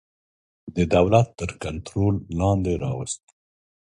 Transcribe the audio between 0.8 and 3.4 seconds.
دولت تر کنټرول لاندي راوستل.